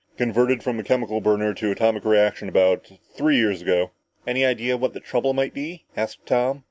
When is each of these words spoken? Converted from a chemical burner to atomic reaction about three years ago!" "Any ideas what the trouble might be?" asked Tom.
Converted 0.17 0.63
from 0.63 0.79
a 0.79 0.83
chemical 0.83 1.21
burner 1.21 1.53
to 1.53 1.69
atomic 1.69 2.05
reaction 2.05 2.49
about 2.49 2.91
three 3.13 3.37
years 3.37 3.61
ago!" 3.61 3.91
"Any 4.25 4.43
ideas 4.43 4.79
what 4.79 4.93
the 4.95 4.99
trouble 4.99 5.33
might 5.35 5.53
be?" 5.53 5.85
asked 5.95 6.25
Tom. 6.25 6.59